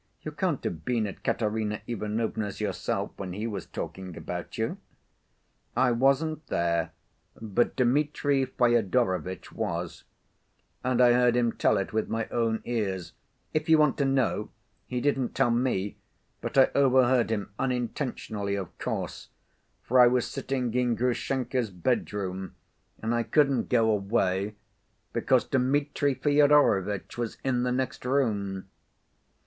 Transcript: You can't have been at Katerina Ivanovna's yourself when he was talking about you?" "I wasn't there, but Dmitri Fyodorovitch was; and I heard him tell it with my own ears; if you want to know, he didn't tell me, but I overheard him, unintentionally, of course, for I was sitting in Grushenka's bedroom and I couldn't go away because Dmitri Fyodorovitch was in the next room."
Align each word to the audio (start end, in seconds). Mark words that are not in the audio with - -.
You 0.23 0.31
can't 0.31 0.63
have 0.63 0.83
been 0.83 1.05
at 1.05 1.23
Katerina 1.23 1.83
Ivanovna's 1.85 2.59
yourself 2.59 3.11
when 3.17 3.33
he 3.33 3.45
was 3.45 3.67
talking 3.67 4.17
about 4.17 4.57
you?" 4.57 4.79
"I 5.75 5.91
wasn't 5.91 6.47
there, 6.47 6.89
but 7.39 7.75
Dmitri 7.75 8.45
Fyodorovitch 8.45 9.51
was; 9.51 10.03
and 10.83 11.01
I 11.03 11.13
heard 11.13 11.35
him 11.35 11.51
tell 11.51 11.77
it 11.77 11.93
with 11.93 12.09
my 12.09 12.25
own 12.29 12.63
ears; 12.65 13.13
if 13.53 13.69
you 13.69 13.77
want 13.77 13.95
to 13.99 14.05
know, 14.05 14.49
he 14.87 15.01
didn't 15.01 15.35
tell 15.35 15.51
me, 15.51 15.97
but 16.41 16.57
I 16.57 16.71
overheard 16.73 17.29
him, 17.29 17.51
unintentionally, 17.59 18.55
of 18.55 18.75
course, 18.79 19.29
for 19.83 19.99
I 19.99 20.07
was 20.07 20.25
sitting 20.25 20.73
in 20.73 20.95
Grushenka's 20.95 21.69
bedroom 21.69 22.55
and 23.03 23.13
I 23.13 23.21
couldn't 23.21 23.69
go 23.69 23.91
away 23.91 24.55
because 25.13 25.43
Dmitri 25.45 26.15
Fyodorovitch 26.15 27.19
was 27.19 27.37
in 27.43 27.61
the 27.61 27.71
next 27.71 28.03
room." 28.03 28.67